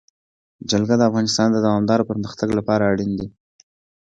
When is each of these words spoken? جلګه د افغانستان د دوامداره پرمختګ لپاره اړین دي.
جلګه 0.69 0.95
د 0.97 1.01
افغانستان 1.09 1.47
د 1.51 1.57
دوامداره 1.65 2.07
پرمختګ 2.11 2.49
لپاره 2.59 2.83
اړین 2.91 3.11
دي. 3.19 3.27